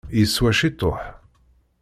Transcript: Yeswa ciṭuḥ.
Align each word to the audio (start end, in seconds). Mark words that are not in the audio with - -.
Yeswa 0.17 0.51
ciṭuḥ. 0.59 0.99